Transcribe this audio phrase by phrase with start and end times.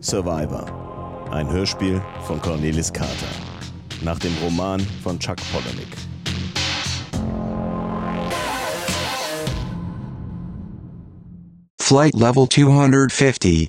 [0.00, 1.28] Survivor.
[1.32, 3.26] Ein Hörspiel von Cornelis Carter.
[4.02, 5.88] Nach dem Roman von Chuck Palahniuk.
[11.80, 13.66] Flight Level 250.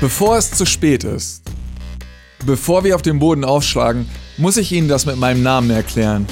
[0.00, 1.42] Bevor es zu spät ist,
[2.44, 4.06] bevor wir auf dem Boden aufschlagen,
[4.36, 6.26] muss ich Ihnen das mit meinem Namen erklären.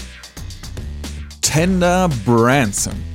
[1.41, 3.12] Tender Branson.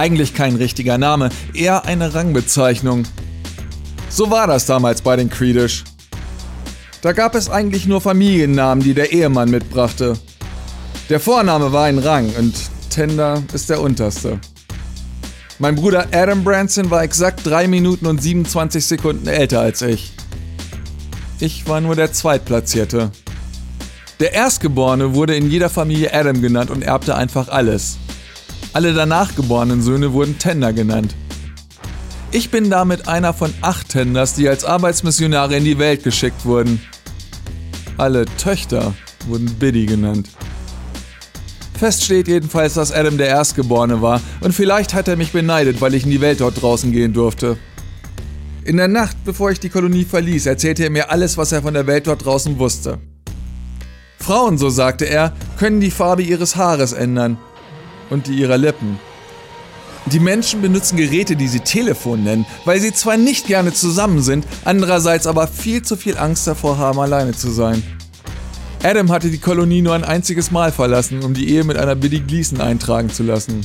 [0.00, 3.02] Eigentlich kein richtiger Name, eher eine Rangbezeichnung.
[4.08, 5.84] So war das damals bei den Creedish.
[7.02, 10.16] Da gab es eigentlich nur Familiennamen, die der Ehemann mitbrachte.
[11.10, 12.54] Der Vorname war ein Rang und
[12.88, 14.40] Tender ist der unterste.
[15.58, 20.12] Mein Bruder Adam Branson war exakt 3 Minuten und 27 Sekunden älter als ich.
[21.40, 23.10] Ich war nur der Zweitplatzierte.
[24.18, 27.98] Der Erstgeborene wurde in jeder Familie Adam genannt und erbte einfach alles.
[28.72, 31.14] Alle danach geborenen Söhne wurden Tender genannt.
[32.30, 36.80] Ich bin damit einer von acht Tenders, die als Arbeitsmissionare in die Welt geschickt wurden.
[37.96, 38.94] Alle Töchter
[39.26, 40.28] wurden Biddy genannt.
[41.76, 45.94] Fest steht jedenfalls, dass Adam der Erstgeborene war und vielleicht hat er mich beneidet, weil
[45.94, 47.56] ich in die Welt dort draußen gehen durfte.
[48.64, 51.74] In der Nacht, bevor ich die Kolonie verließ, erzählte er mir alles, was er von
[51.74, 52.98] der Welt dort draußen wusste.
[54.18, 57.38] Frauen, so sagte er, können die Farbe ihres Haares ändern
[58.10, 58.98] und die ihrer Lippen.
[60.06, 64.46] Die Menschen benutzen Geräte, die sie Telefon nennen, weil sie zwar nicht gerne zusammen sind,
[64.64, 67.82] andererseits aber viel zu viel Angst davor haben, alleine zu sein.
[68.82, 72.20] Adam hatte die Kolonie nur ein einziges Mal verlassen, um die Ehe mit einer Biddy
[72.20, 73.60] Gleason eintragen zu lassen.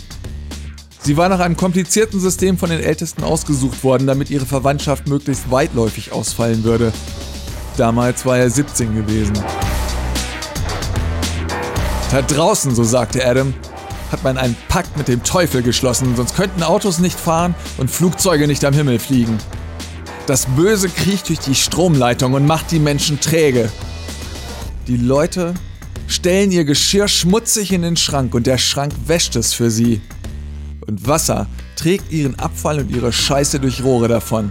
[1.01, 5.49] Sie war nach einem komplizierten System von den Ältesten ausgesucht worden, damit ihre Verwandtschaft möglichst
[5.51, 6.91] weitläufig ausfallen würde.
[7.77, 9.33] Damals war er 17 gewesen.
[12.11, 13.53] Da draußen, so sagte Adam,
[14.15, 18.47] hat man einen Pakt mit dem Teufel geschlossen, sonst könnten Autos nicht fahren und Flugzeuge
[18.47, 19.37] nicht am Himmel fliegen.
[20.25, 23.69] Das Böse kriecht durch die Stromleitung und macht die Menschen träge.
[24.87, 25.53] Die Leute
[26.07, 29.99] stellen ihr Geschirr schmutzig in den Schrank und der Schrank wäscht es für sie.
[30.87, 34.49] Und Wasser trägt ihren Abfall und ihre Scheiße durch Rohre davon.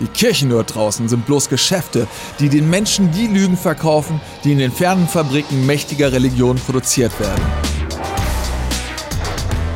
[0.00, 2.08] Die Kirchen dort draußen sind bloß Geschäfte,
[2.40, 7.61] die den Menschen die Lügen verkaufen, die in den fernen Fabriken mächtiger Religionen produziert werden.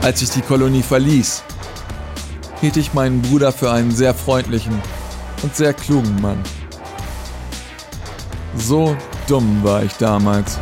[0.07, 1.43] Als ich die Kolonie verließ,
[2.61, 4.81] hielt ich meinen Bruder für einen sehr freundlichen
[5.43, 6.41] und sehr klugen Mann.
[8.57, 8.97] So
[9.27, 10.61] dumm war ich damals.